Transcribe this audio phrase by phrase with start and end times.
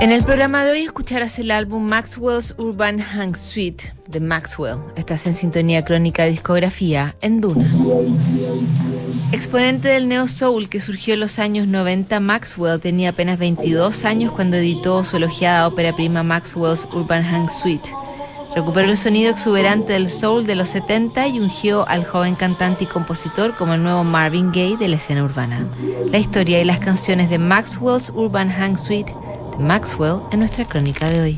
[0.00, 4.78] En el programa de hoy escucharás el álbum Maxwell's Urban Hang Suite de Maxwell.
[4.94, 7.68] Estás en sintonía crónica discografía en Duna.
[9.32, 14.32] Exponente del neo soul que surgió en los años 90, Maxwell tenía apenas 22 años
[14.32, 17.90] cuando editó su elogiada ópera prima Maxwell's Urban Hang Suite.
[18.54, 22.86] Recuperó el sonido exuberante del soul de los 70 y ungió al joven cantante y
[22.86, 25.66] compositor como el nuevo Marvin Gaye de la escena urbana.
[26.10, 29.27] La historia y las canciones de Maxwell's Urban Hang Suite de
[29.58, 31.36] Maxwell en nuestra crónica de hoy.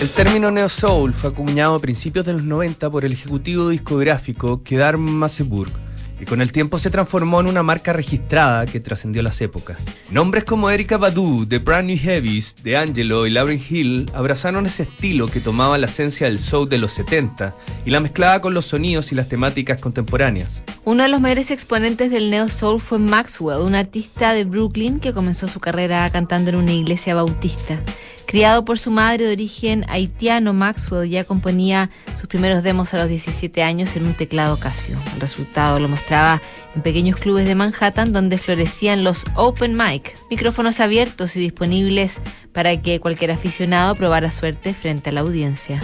[0.00, 4.62] El término Neo Soul fue acuñado a principios de los 90 por el ejecutivo discográfico
[4.62, 5.81] Kedar Masseburg
[6.22, 9.78] y con el tiempo se transformó en una marca registrada que trascendió las épocas.
[10.08, 14.84] Nombres como Erika Badu, The Brand New Heavies, The Angelo y Lauryn Hill abrazaron ese
[14.84, 18.66] estilo que tomaba la esencia del soul de los 70 y la mezclaba con los
[18.66, 20.62] sonidos y las temáticas contemporáneas.
[20.84, 25.12] Uno de los mayores exponentes del neo soul fue Maxwell, un artista de Brooklyn que
[25.12, 27.78] comenzó su carrera cantando en una iglesia bautista.
[28.26, 33.08] Criado por su madre de origen haitiano, Maxwell ya componía sus primeros demos a los
[33.08, 34.98] 17 años en un teclado Casio.
[35.14, 36.42] El resultado lo mostraba
[36.74, 42.20] en pequeños clubes de Manhattan donde florecían los open mic, micrófonos abiertos y disponibles
[42.52, 45.80] para que cualquier aficionado probara suerte frente a la audiencia.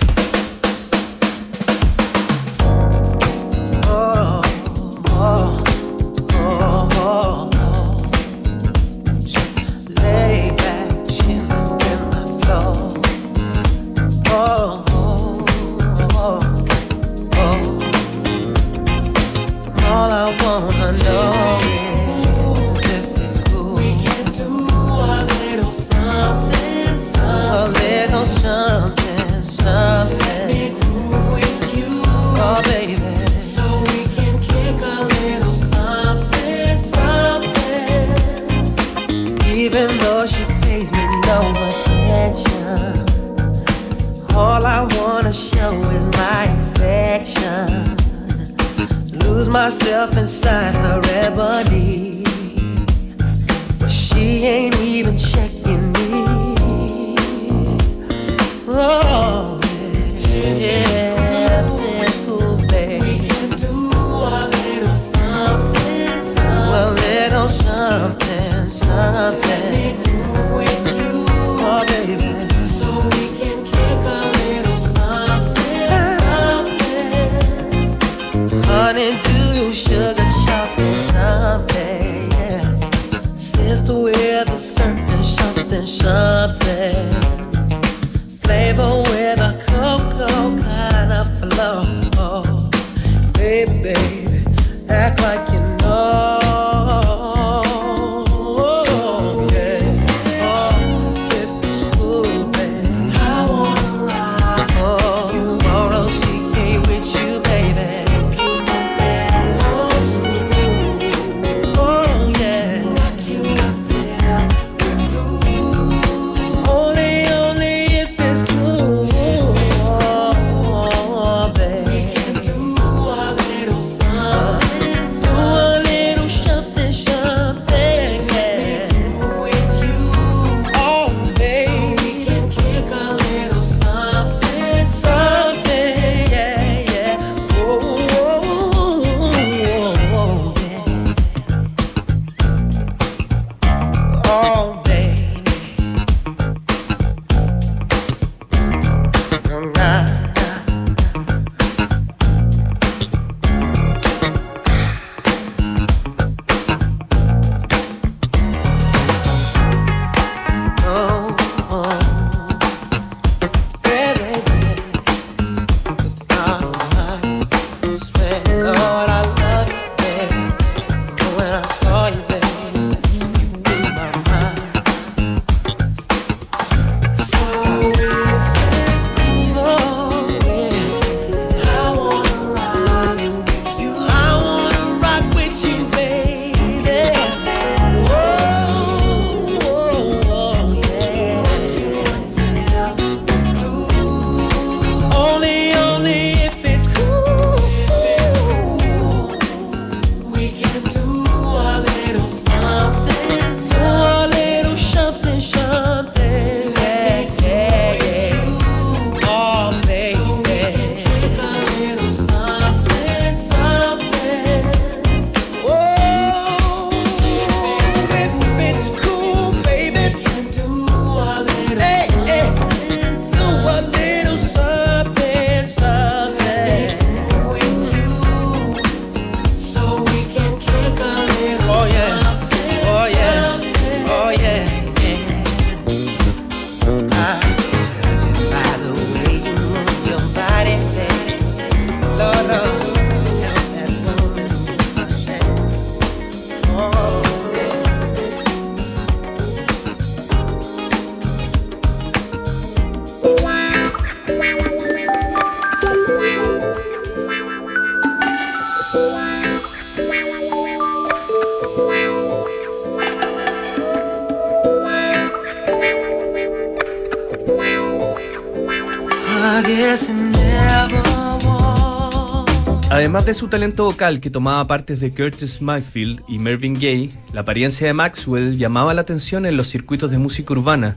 [273.28, 277.86] De su talento vocal que tomaba partes de Curtis Mayfield y Mervyn Gaye, la apariencia
[277.86, 280.96] de Maxwell llamaba la atención en los circuitos de música urbana.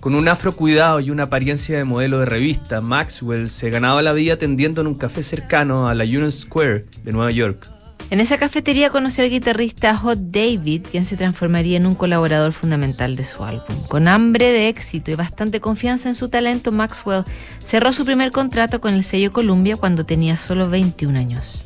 [0.00, 4.12] Con un afro cuidado y una apariencia de modelo de revista, Maxwell se ganaba la
[4.12, 7.68] vida atendiendo en un café cercano a la Union Square de Nueva York.
[8.10, 13.14] En esa cafetería conoció al guitarrista Hot David, quien se transformaría en un colaborador fundamental
[13.14, 13.76] de su álbum.
[13.86, 17.22] Con hambre de éxito y bastante confianza en su talento, Maxwell
[17.64, 21.60] cerró su primer contrato con el sello Columbia cuando tenía solo 21 años.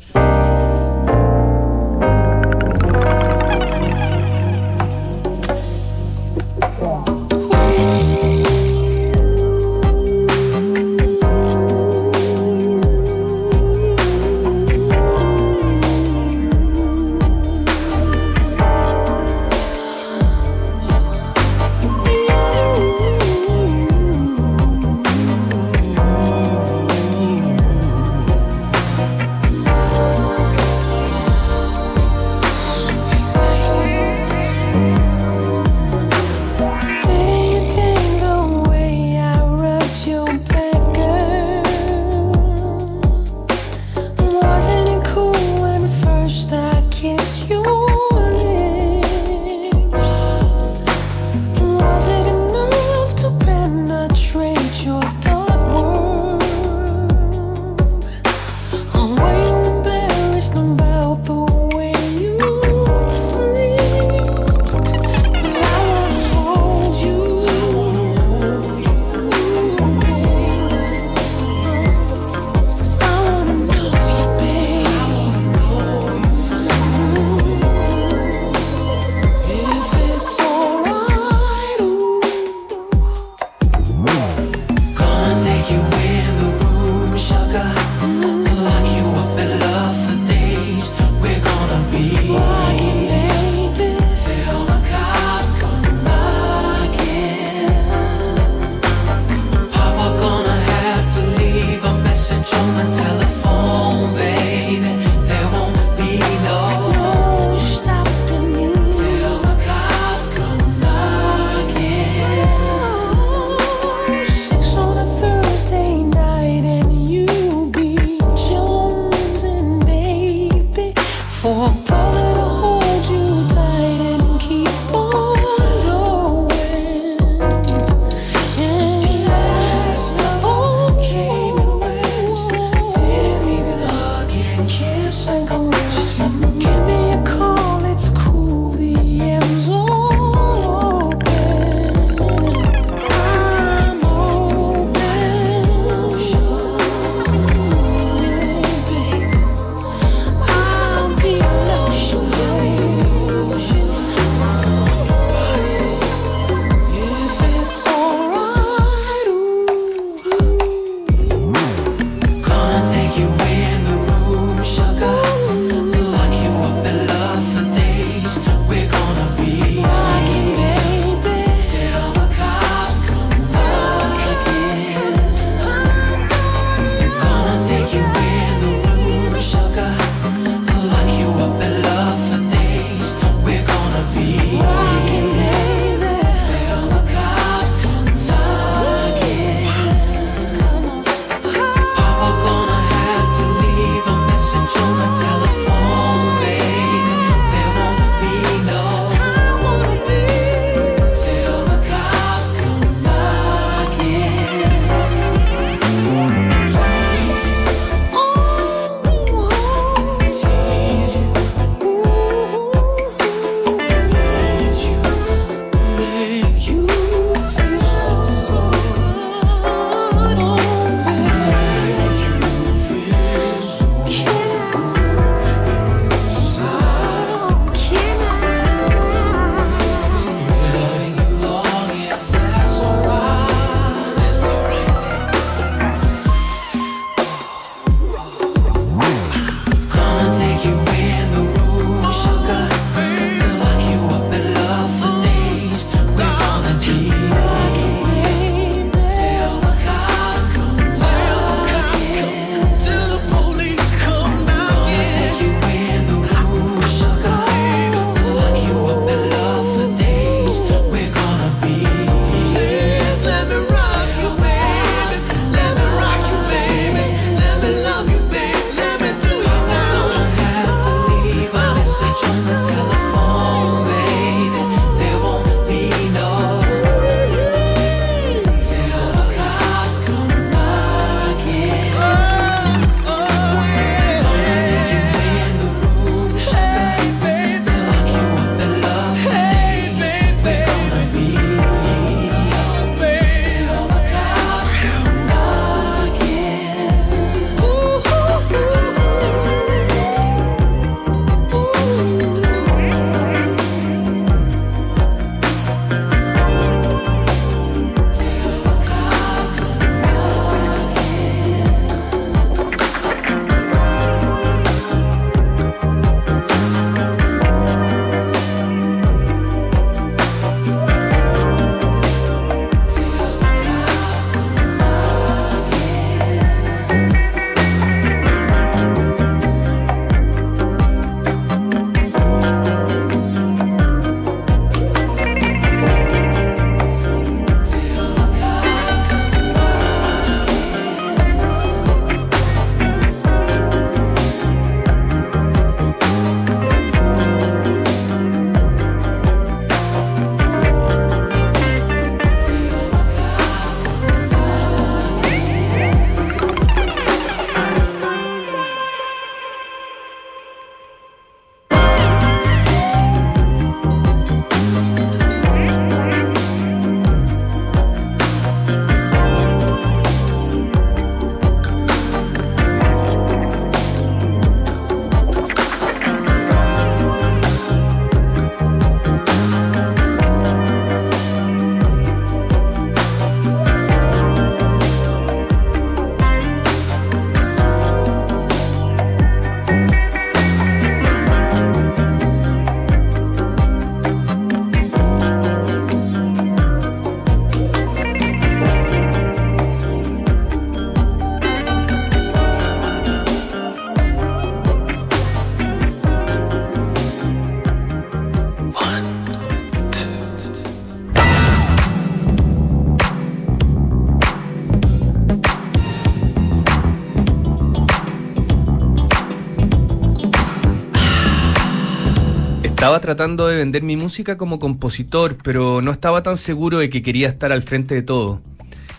[423.01, 427.27] Tratando de vender mi música como compositor, pero no estaba tan seguro de que quería
[427.27, 428.41] estar al frente de todo.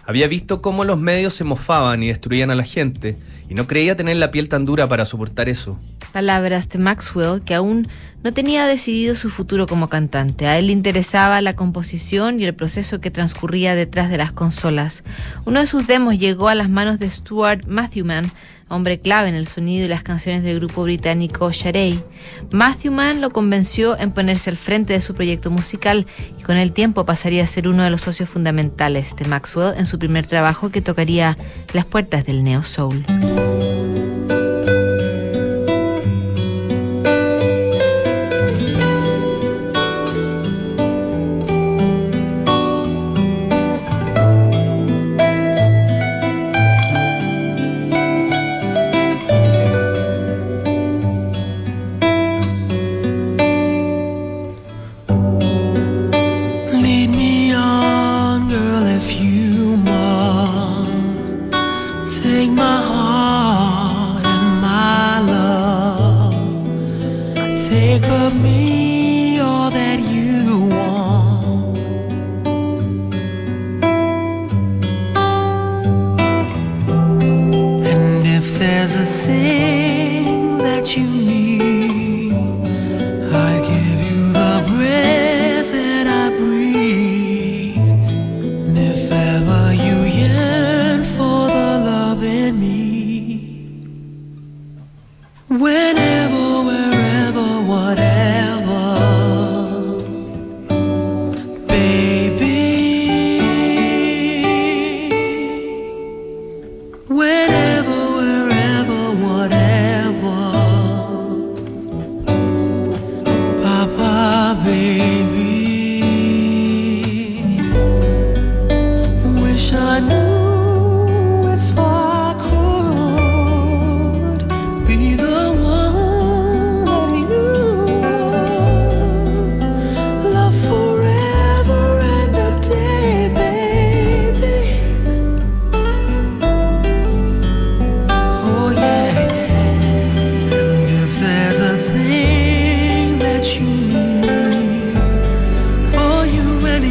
[0.04, 3.16] Había visto cómo los medios se mofaban y destruían a la gente,
[3.48, 5.78] y no creía tener la piel tan dura para soportar eso.
[6.12, 7.88] Palabras de Maxwell, que aún
[8.22, 10.46] no tenía decidido su futuro como cantante.
[10.46, 15.02] A él le interesaba la composición y el proceso que transcurría detrás de las consolas.
[15.44, 18.30] Uno de sus demos llegó a las manos de Stuart Matthewman,
[18.68, 22.02] hombre clave en el sonido y las canciones del grupo británico Sharey.
[22.50, 26.06] Matthewman lo convenció en ponerse al frente de su proyecto musical
[26.38, 29.87] y con el tiempo pasaría a ser uno de los socios fundamentales de Maxwell en
[29.87, 31.37] su primer trabajo que tocaría
[31.73, 33.04] las puertas del neo soul.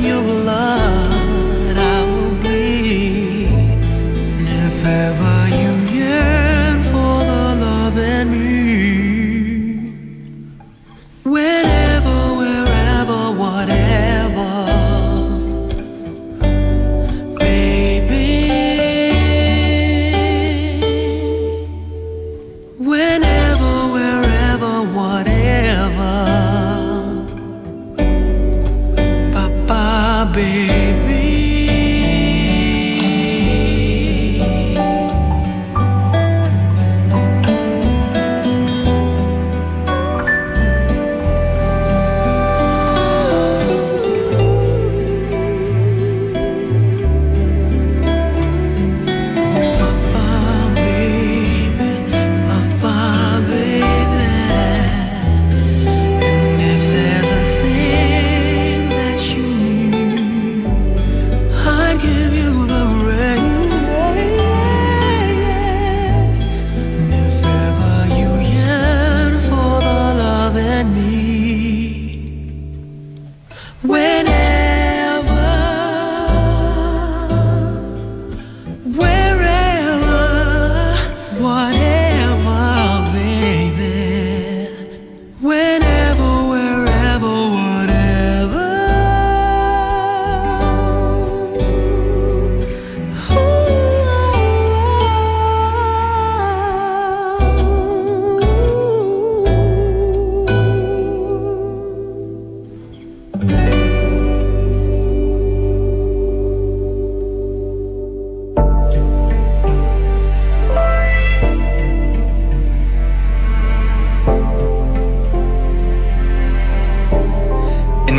[0.03, 0.84] your love.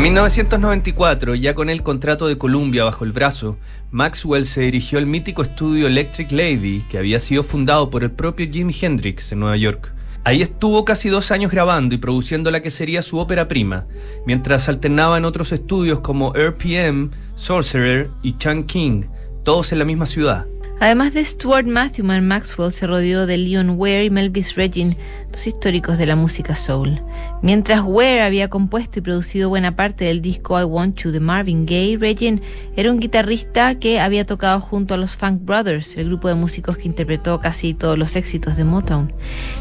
[0.07, 3.57] 1994, ya con el contrato de Columbia bajo el brazo,
[3.91, 8.49] Maxwell se dirigió al mítico estudio Electric Lady, que había sido fundado por el propio
[8.49, 9.91] Jimi Hendrix en Nueva York.
[10.23, 13.85] Ahí estuvo casi dos años grabando y produciendo la que sería su ópera prima,
[14.25, 19.03] mientras alternaba en otros estudios como RPM, Sorcerer y Chan King,
[19.43, 20.45] todos en la misma ciudad.
[20.79, 24.95] Además de Stuart Matthewman, Maxwell se rodeó de Leon Ware y Melvis Regin,
[25.31, 27.01] dos históricos de la música soul.
[27.41, 31.65] Mientras Ware había compuesto y producido buena parte del disco I Want You de Marvin
[31.65, 32.41] Gaye, Regin
[32.75, 36.77] era un guitarrista que había tocado junto a los Funk Brothers, el grupo de músicos
[36.77, 39.11] que interpretó casi todos los éxitos de Motown.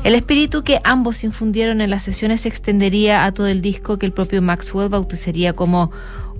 [0.04, 4.04] El espíritu que ambos infundieron en las sesiones se extendería a todo el disco que
[4.04, 5.90] el propio Maxwell bautizaría como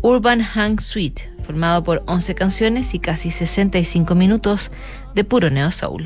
[0.03, 4.71] Urban Hang Suite formado por 11 canciones y casi 65 minutos
[5.15, 6.05] de puro neo soul.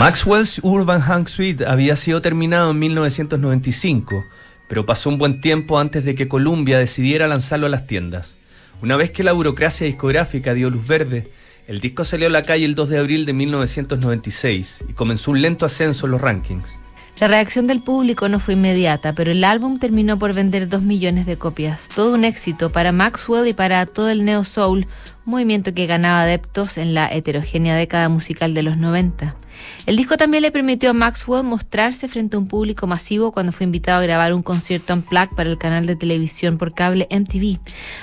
[0.00, 4.24] Maxwell's Urban Hang Suite había sido terminado en 1995,
[4.66, 8.34] pero pasó un buen tiempo antes de que Columbia decidiera lanzarlo a las tiendas.
[8.80, 11.30] Una vez que la burocracia discográfica dio luz verde,
[11.66, 15.42] el disco salió a la calle el 2 de abril de 1996 y comenzó un
[15.42, 16.79] lento ascenso en los rankings.
[17.20, 21.26] La reacción del público no fue inmediata, pero el álbum terminó por vender dos millones
[21.26, 21.90] de copias.
[21.94, 24.86] Todo un éxito para Maxwell y para todo el neo soul,
[25.26, 29.36] movimiento que ganaba adeptos en la heterogénea década musical de los 90.
[29.84, 33.64] El disco también le permitió a Maxwell mostrarse frente a un público masivo cuando fue
[33.64, 37.58] invitado a grabar un concierto en plaque para el canal de televisión por cable MTV.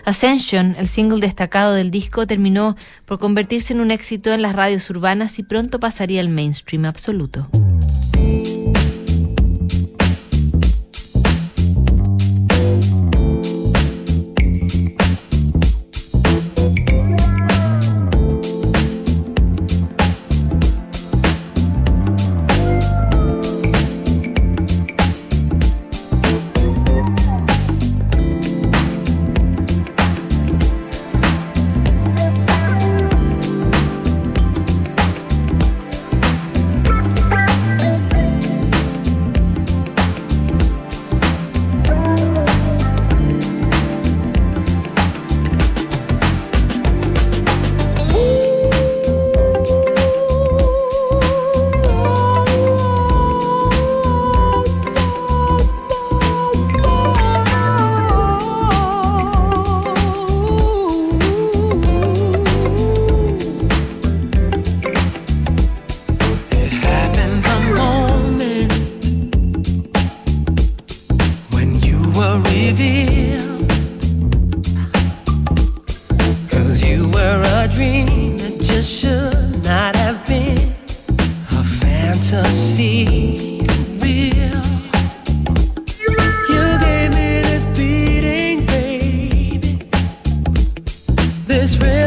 [0.05, 2.75] Ascension, el single destacado del disco, terminó
[3.05, 7.49] por convertirse en un éxito en las radios urbanas y pronto pasaría al mainstream absoluto.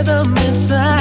[0.01, 1.00] Rhythm inside.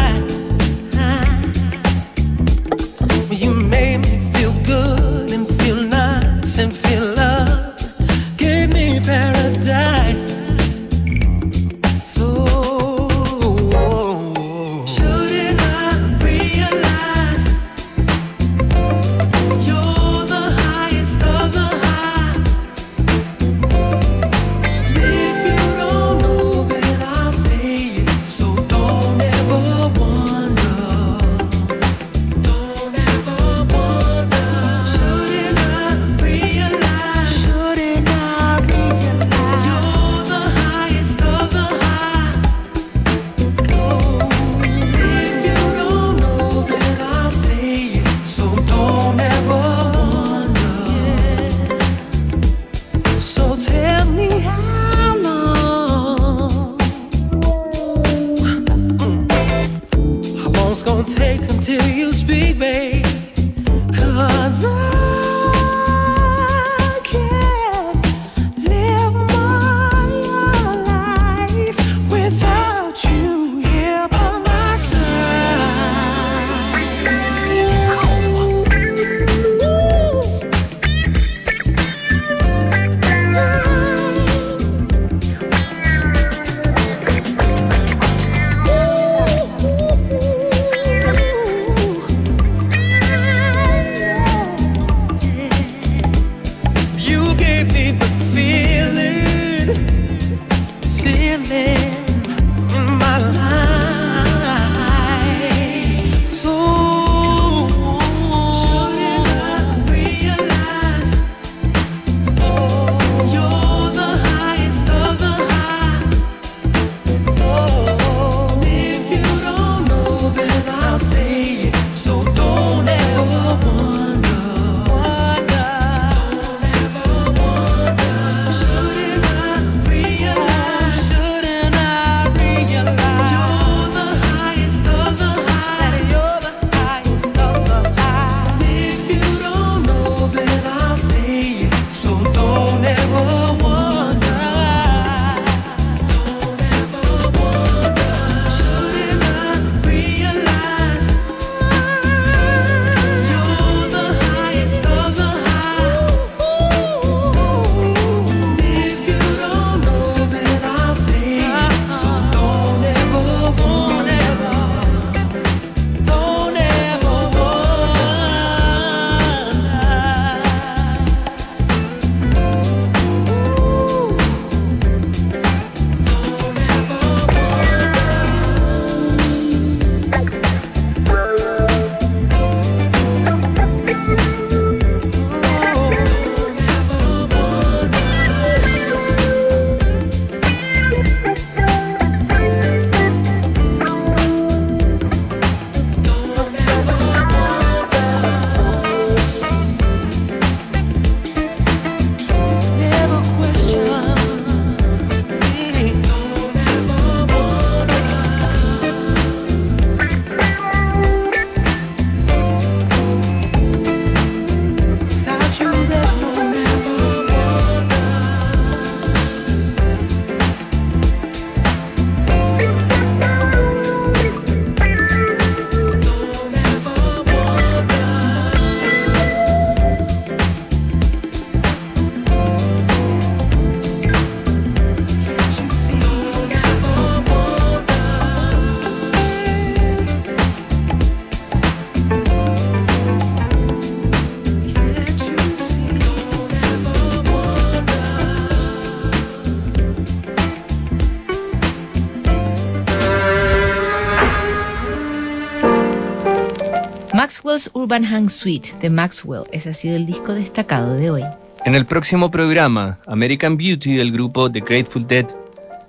[257.60, 259.44] Maxwell's Urban Hang Suite de Maxwell.
[259.52, 261.26] Ese ha sido el disco destacado de hoy.
[261.66, 265.26] En el próximo programa, American Beauty del grupo The Grateful Dead.